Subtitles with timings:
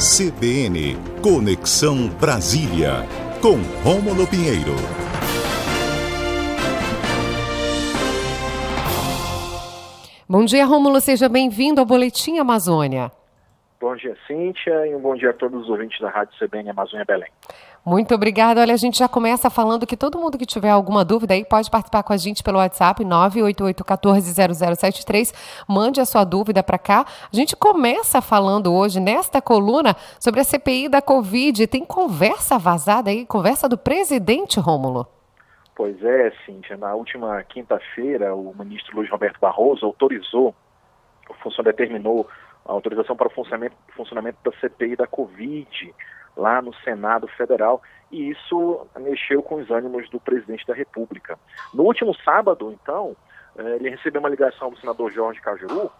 [0.00, 3.06] CBN Conexão Brasília,
[3.42, 4.74] com Rômulo Pinheiro.
[10.26, 11.02] Bom dia, Rômulo.
[11.02, 13.12] Seja bem-vindo ao Boletim Amazônia.
[13.80, 17.02] Bom dia, Cíntia, e um bom dia a todos os ouvintes da Rádio CBN Amazônia
[17.02, 17.30] Belém.
[17.82, 18.60] Muito obrigada.
[18.60, 21.70] Olha, a gente já começa falando que todo mundo que tiver alguma dúvida aí pode
[21.70, 25.64] participar com a gente pelo WhatsApp 988-140073.
[25.66, 27.06] Mande a sua dúvida para cá.
[27.32, 31.66] A gente começa falando hoje, nesta coluna, sobre a CPI da Covid.
[31.66, 35.06] Tem conversa vazada aí, conversa do presidente Rômulo.
[35.74, 36.76] Pois é, Cíntia.
[36.76, 40.54] Na última quinta-feira, o ministro Luiz Roberto Barroso autorizou,
[41.30, 42.28] o funcionário determinou
[42.64, 45.94] a autorização para o funcionamento, funcionamento da CPI da Covid
[46.36, 51.38] lá no Senado Federal, e isso mexeu com os ânimos do presidente da República.
[51.74, 53.16] No último sábado, então,
[53.56, 55.90] eh, ele recebeu uma ligação do senador Jorge Cajuru,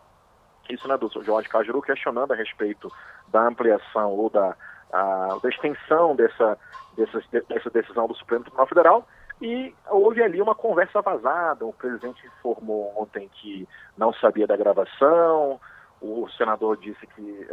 [0.69, 2.91] e o senador Jorge Cajuru questionando a respeito
[3.29, 4.55] da ampliação ou da,
[4.93, 6.57] a, da extensão dessa,
[6.97, 9.09] dessa, dessa decisão do Supremo Tribunal Federal,
[9.41, 11.65] e houve ali uma conversa vazada.
[11.65, 15.59] O presidente informou ontem que não sabia da gravação,
[16.01, 17.49] o senador disse que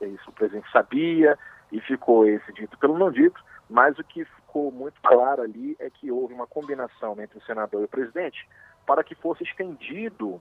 [0.00, 1.38] é, isso o presidente sabia
[1.70, 5.90] e ficou esse dito pelo não dito, mas o que ficou muito claro ali é
[5.90, 8.48] que houve uma combinação entre o senador e o presidente
[8.86, 10.40] para que fosse estendido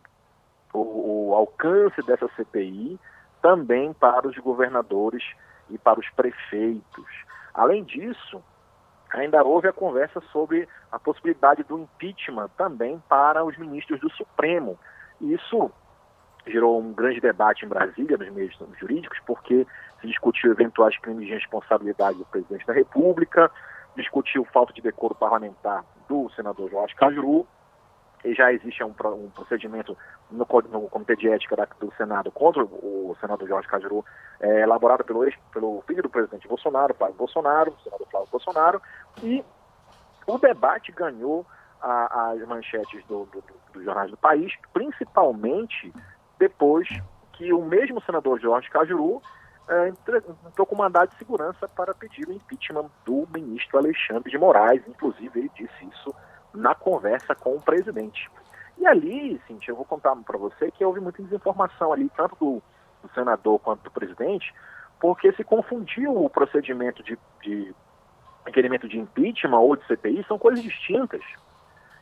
[0.73, 2.99] o, o alcance dessa CPI
[3.41, 5.23] também para os governadores
[5.69, 7.05] e para os prefeitos.
[7.53, 8.41] Além disso,
[9.11, 14.77] ainda houve a conversa sobre a possibilidade do impeachment também para os ministros do Supremo.
[15.19, 15.71] Isso
[16.47, 19.65] gerou um grande debate em Brasília, nos meios jurídicos, porque
[19.99, 23.51] se discutiu eventuais crimes de responsabilidade do presidente da República,
[23.95, 27.47] discutiu falta de decoro parlamentar do senador Jorge Cajuru,
[28.23, 29.97] e já existe um, um procedimento
[30.29, 34.05] no, no, Comitê de Ética da, do Senado contra o, senador Jorge Cajuru,
[34.39, 38.81] é, elaborado pelo, ex, pelo filho do presidente Bolsonaro, Flávio Bolsonaro, o senador Flávio Bolsonaro,
[39.23, 39.43] e
[40.27, 41.45] o debate ganhou
[41.81, 45.91] a, as manchetes do, do, do, dos jornais do país, principalmente
[46.41, 46.87] depois
[47.33, 49.21] que o mesmo senador Jorge Cajuru
[49.69, 54.81] é, entrou com mandado de segurança para pedir o impeachment do ministro Alexandre de Moraes.
[54.87, 56.15] Inclusive, ele disse isso
[56.51, 58.27] na conversa com o presidente.
[58.79, 62.63] E ali, Cintia, eu vou contar para você que houve muita desinformação ali, tanto do,
[63.03, 64.51] do, senador quanto do presidente,
[64.99, 67.75] porque se confundiu o procedimento de, de
[68.43, 71.21] requerimento de impeachment ou de CPI, são coisas distintas.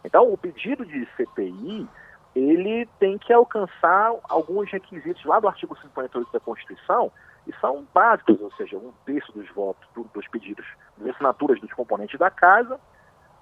[0.02, 1.90] Então, o pedido de CPI
[2.36, 7.12] ele tem que alcançar alguns requisitos lá do artigo 58 da Constituição,
[7.48, 10.66] e são básicos, ou seja, um terço dos votos, dos pedidos,
[10.98, 12.80] das assinaturas dos componentes da casa,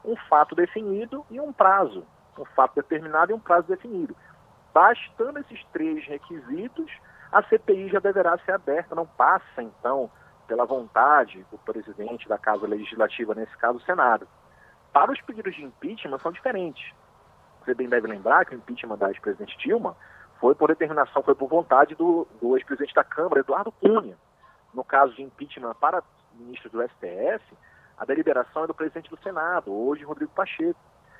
[0.05, 2.05] um fato definido e um prazo,
[2.37, 4.15] um fato determinado e um prazo definido.
[4.73, 6.89] Bastando esses três requisitos,
[7.31, 10.09] a CPI já deverá ser aberta, não passa, então,
[10.47, 14.25] pela vontade do presidente da Casa Legislativa, nesse caso o Senado.
[14.93, 16.93] Para os pedidos de impeachment são diferentes
[17.67, 19.95] você bem deve lembrar que o impeachment da ex-presidente Dilma
[20.39, 24.15] foi por determinação, foi por vontade do, do ex-presidente da Câmara, Eduardo Cunha.
[24.73, 26.01] No caso de impeachment para
[26.33, 27.43] ministro do STF,
[27.97, 30.79] a deliberação é do presidente do Senado, hoje Rodrigo Pacheco.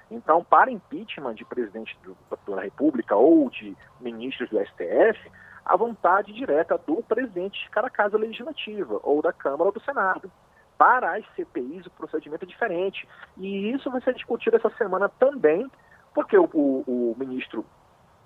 [0.09, 2.15] Então, para impeachment de presidente do,
[2.55, 5.29] da República ou de ministros do STF,
[5.65, 10.31] a vontade direta do presidente de cada casa legislativa, ou da Câmara ou do Senado.
[10.77, 13.05] Para as CPIs, o procedimento é diferente.
[13.35, 15.69] E isso vai ser discutido essa semana também
[16.17, 17.63] porque o, o, o ministro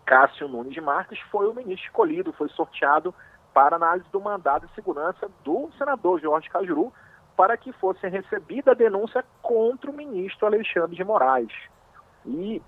[0.05, 3.13] Cássio Nunes de Marques foi o ministro escolhido, foi sorteado
[3.53, 6.93] para análise do mandado de segurança do senador Jorge Cajuru
[7.35, 11.51] para que fosse recebida a denúncia contra o ministro Alexandre de Moraes.
[12.25, 12.61] E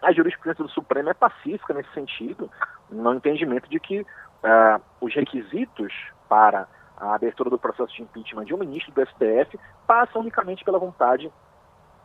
[0.00, 2.50] a jurisprudência do Supremo é pacífica nesse sentido,
[2.88, 5.92] no entendimento de que uh, os requisitos
[6.30, 6.66] para
[6.96, 11.30] a abertura do processo de impeachment de um ministro do STF passam unicamente pela vontade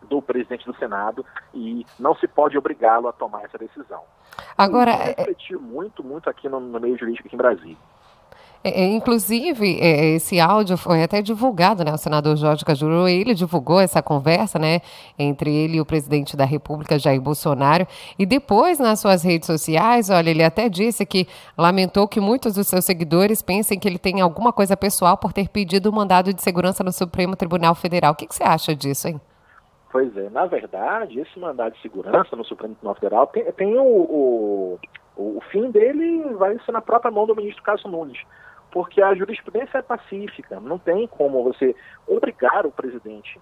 [0.07, 4.01] do presidente do Senado e não se pode obrigá-lo a tomar essa decisão.
[4.57, 7.77] Agora, é, refletiu muito, muito aqui no, no meio jurídico aqui em Brasília.
[8.63, 11.93] É, é inclusive, é, esse áudio foi até divulgado, né?
[11.93, 14.81] O senador Jorge Cajuru, ele divulgou essa conversa, né?
[15.17, 17.87] Entre ele e o presidente da República, Jair Bolsonaro.
[18.17, 21.27] E depois, nas suas redes sociais, olha, ele até disse que
[21.57, 25.49] lamentou que muitos dos seus seguidores pensem que ele tem alguma coisa pessoal por ter
[25.49, 28.13] pedido o um mandado de segurança no Supremo Tribunal Federal.
[28.13, 29.19] O que, que você acha disso, hein?
[29.91, 33.83] Pois é, na verdade, esse mandado de segurança no Supremo Tribunal Federal tem, tem o,
[33.83, 34.79] o,
[35.17, 38.17] o, fim dele vai ser na própria mão do ministro Cássio Nunes,
[38.71, 41.75] porque a jurisprudência é pacífica, não tem como você
[42.07, 43.39] obrigar o presidente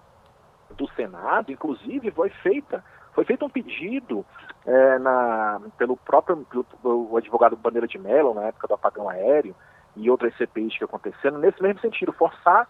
[0.76, 4.24] do Senado, inclusive foi feita foi feito um pedido
[4.66, 6.44] é, na, pelo próprio
[6.82, 9.54] pelo, advogado Bandeira de Mello, na época do apagão aéreo,
[9.96, 12.68] e outras CPIs que aconteceram, nesse mesmo sentido, forçar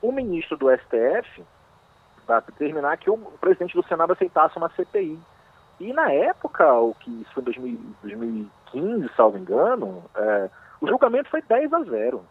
[0.00, 1.44] o ministro do STF
[2.26, 5.18] para determinar que o presidente do Senado aceitasse uma CPI.
[5.80, 11.42] E na época, o que isso foi em 2015, salvo engano, é, o julgamento foi
[11.42, 12.24] 10 a 0.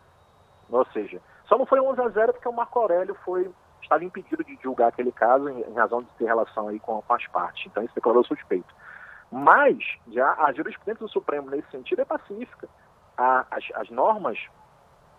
[0.69, 3.51] Ou seja, só não foi 11 a 0 porque o Marco Aurélio foi
[3.81, 7.13] estava impedido de julgar aquele caso em, em razão de ter relação aí com, com
[7.13, 7.65] as partes.
[7.65, 8.73] Então isso declarou suspeito.
[9.29, 9.77] Mas
[10.07, 12.69] já a jurisprudência do Supremo nesse sentido é pacífica.
[13.17, 14.39] A, as, as normas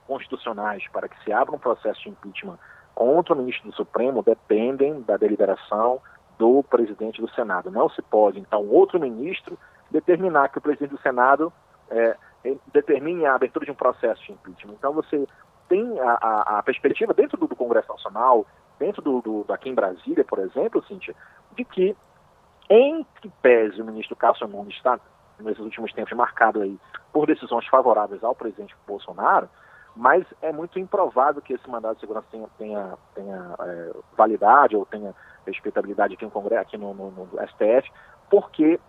[0.06, 2.58] constitucionais para que se abra um processo de impeachment
[2.94, 6.00] contra o ministro do Supremo dependem da deliberação
[6.38, 7.70] do presidente do Senado.
[7.70, 9.58] Não se pode, então, outro ministro
[9.90, 11.52] determinar que o presidente do Senado
[11.90, 12.16] é,
[12.72, 14.74] determine a abertura de um processo de impeachment.
[14.74, 15.26] Então, você
[15.68, 18.46] tem a, a, a perspectiva dentro do, do, Congresso Nacional,
[18.78, 21.14] dentro do, do, aqui em Brasília, por exemplo, Cíntia,
[21.54, 21.96] de que,
[22.68, 24.98] em que pese o ministro Cássio Nunes está,
[25.38, 26.78] nesses últimos tempos, marcado aí
[27.12, 29.48] por decisões favoráveis ao presidente Bolsonaro,
[29.94, 34.86] mas é muito improvável que esse mandato de segurança tenha, tenha, tenha é, validade ou
[34.86, 35.14] tenha
[35.46, 37.90] respeitabilidade aqui no Congresso, aqui no, no, no, STF,
[38.30, 38.80] porque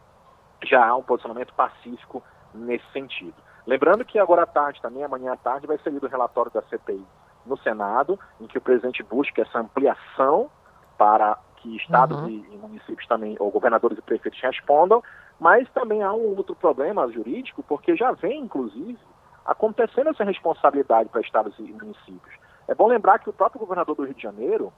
[0.64, 2.24] já há um posicionamento pacífico
[2.54, 3.36] nesse sentido.
[3.66, 7.06] Lembrando que agora à tarde, também amanhã à tarde, vai sair o relatório da CPI
[7.46, 10.50] no Senado, em que o presidente busca essa ampliação
[10.98, 12.30] para que estados uhum.
[12.30, 15.02] e, e municípios também, ou governadores e prefeitos respondam,
[15.40, 19.00] mas também há um outro problema jurídico, porque já vem, inclusive,
[19.46, 22.36] acontecendo essa responsabilidade para estados e municípios.
[22.68, 24.72] É bom lembrar que o próprio governador do Rio de Janeiro,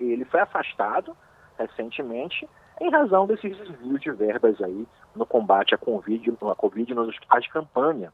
[0.00, 1.16] ele foi afastado
[1.58, 2.48] recentemente
[2.80, 7.44] em razão desses desvios de verbas aí no combate à Covid, à COVID nos hospitais
[7.44, 8.12] de campanha.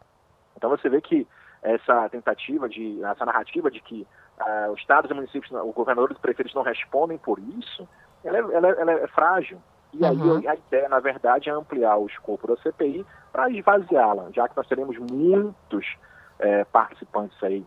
[0.57, 1.27] Então você vê que
[1.63, 4.07] essa tentativa de, essa narrativa de que
[4.41, 7.89] uh, os estados e municípios, os governadores e prefeitos não respondem por isso,
[8.25, 9.61] ela é, ela é, ela é frágil.
[9.93, 10.39] E uhum.
[10.39, 14.57] aí a ideia, na verdade, é ampliar o escopo da CPI para esvaziá-la, já que
[14.57, 15.97] nós teremos muitos
[16.39, 17.65] é, participantes aí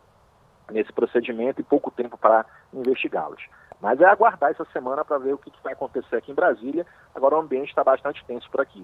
[0.72, 3.42] nesse procedimento e pouco tempo para investigá-los.
[3.82, 6.86] Mas é aguardar essa semana para ver o que, que, vai acontecer aqui em Brasília.
[7.14, 8.84] Agora o ambiente está bastante tenso por aqui.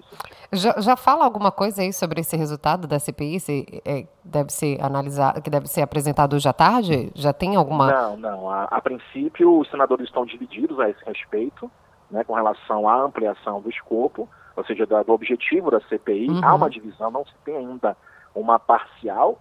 [0.52, 3.40] Já, já, fala alguma coisa aí sobre esse resultado da CPI?
[3.40, 7.10] Se, é, deve ser analisado, que deve ser apresentado hoje à tarde?
[7.14, 7.90] Já tem alguma?
[7.90, 8.50] Não, não.
[8.50, 11.70] A, a princípio, os senadores estão divididos a esse respeito,
[12.12, 16.28] né, com relação à ampliação do escopo, ou seja, do, do objetivo da CPI.
[16.28, 16.40] Uhum.
[16.44, 17.96] Há uma divisão, não se tem ainda
[18.34, 19.40] uma parcial.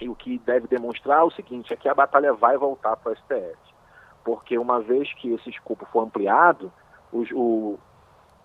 [0.00, 3.12] E o que deve demonstrar é o seguinte: é que a batalha vai voltar para
[3.12, 3.70] o STF
[4.24, 6.72] porque uma vez que esse escopo for ampliado,
[7.12, 7.78] o, o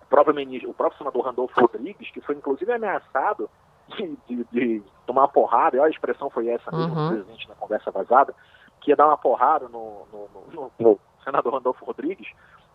[0.08, 3.48] próprio ministro, o próprio senador Randolfo Rodrigues, que foi inclusive ameaçado
[3.88, 7.08] de, de, de tomar uma porrada, a expressão foi essa mesmo uhum.
[7.08, 8.34] do presidente na conversa vazada,
[8.80, 12.28] que ia dar uma porrada no, no, no, no senador Randolfo Rodrigues,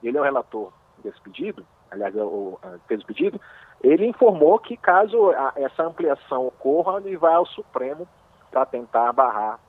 [0.07, 0.71] ele é o relator
[1.03, 3.39] desse pedido, aliás, é o, fez o pedido,
[3.83, 8.07] ele informou que caso a, essa ampliação ocorra, ele vai ao Supremo
[8.49, 9.59] para tentar barrar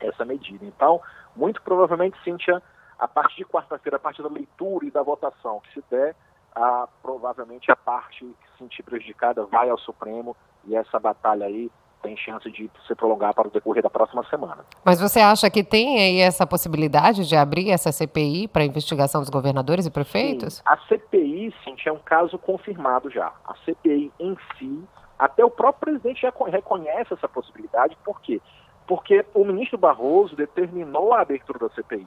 [0.00, 0.64] essa medida.
[0.64, 1.00] Então,
[1.34, 2.62] muito provavelmente, Cíntia,
[2.98, 6.16] a partir de quarta-feira, a partir da leitura e da votação que se der,
[6.54, 10.34] a, provavelmente a parte que se sentir prejudicada vai ao Supremo
[10.64, 11.70] e essa batalha aí
[12.06, 14.64] tem chance de se prolongar para o decorrer da próxima semana.
[14.84, 19.30] Mas você acha que tem aí essa possibilidade de abrir essa CPI para investigação dos
[19.30, 20.56] governadores e prefeitos?
[20.56, 23.32] Sim, a CPI, Cintia, é um caso confirmado já.
[23.44, 24.84] A CPI em si,
[25.18, 28.40] até o próprio presidente já reconhece essa possibilidade, por quê?
[28.86, 32.06] porque o ministro Barroso determinou a abertura da CPI.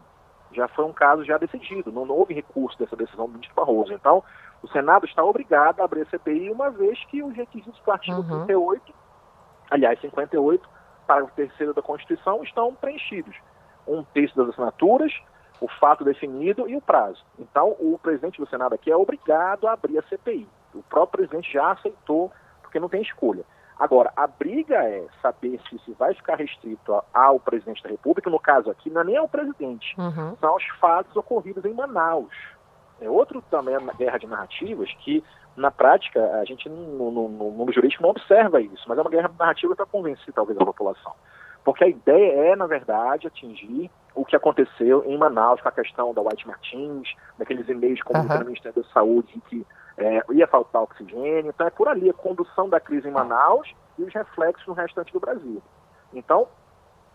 [0.51, 3.93] Já foi um caso já decidido, não, houve recurso dessa decisão do ministro Barroso.
[3.93, 4.23] Então,
[4.63, 8.21] o Senado está obrigado a abrir a CPI, uma vez que os requisitos do artigo
[8.21, 8.45] uhum.
[8.45, 8.93] 38,
[9.69, 10.67] aliás, 58,
[11.07, 13.35] para o terceiro da Constituição, estão preenchidos.
[13.87, 15.11] Um terço das assinaturas,
[15.59, 17.23] o fato definido e o prazo.
[17.37, 20.47] Então, o presidente do Senado aqui é obrigado a abrir a CPI.
[20.73, 23.43] O próprio presidente já aceitou, porque não tem escolha.
[23.79, 28.39] Agora, a briga é saber se, se vai ficar restrito ao presidente da República, no
[28.39, 30.35] caso aqui, não é nem ao presidente, uhum.
[30.35, 32.33] são os fatos ocorridos em Manaus.
[33.01, 35.23] É outro também a guerra de narrativas que,
[35.55, 39.09] na prática, a gente no, no, no mundo jurídico não observa isso, mas é uma
[39.09, 41.13] guerra de narrativa para convencer talvez a população.
[41.63, 46.13] Porque a ideia é, na verdade, atingir o que aconteceu em Manaus com a questão
[46.13, 48.25] da White Martins, daqueles e-mails com uhum.
[48.25, 49.65] o Ministério da Saúde em que
[49.97, 54.03] é, ia faltar oxigênio, então é por ali a condução da crise em Manaus e
[54.03, 55.61] os reflexos no restante do Brasil.
[56.13, 56.47] Então,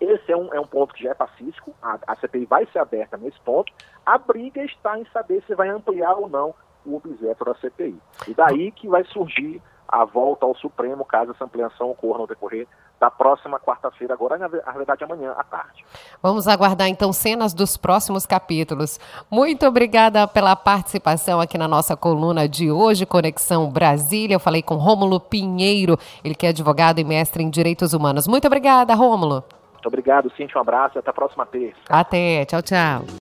[0.01, 2.79] esse é um, é um ponto que já é pacífico, a, a CPI vai ser
[2.79, 3.73] aberta nesse ponto,
[4.05, 7.99] a briga está em saber se vai ampliar ou não o objeto da CPI.
[8.29, 12.67] E daí que vai surgir a volta ao Supremo caso essa ampliação ocorra no decorrer
[12.99, 15.85] da próxima quarta-feira, agora, na verdade, amanhã à tarde.
[16.23, 18.99] Vamos aguardar então cenas dos próximos capítulos.
[19.31, 24.37] Muito obrigada pela participação aqui na nossa coluna de hoje, Conexão Brasília.
[24.37, 28.27] Eu falei com Rômulo Pinheiro, ele que é advogado e mestre em Direitos Humanos.
[28.27, 29.45] Muito obrigada, Rômulo.
[29.85, 30.57] Muito obrigado, Cintia.
[30.57, 31.77] Um abraço e até a próxima terça.
[31.91, 32.47] Até.
[32.47, 33.05] Tchau, tchau.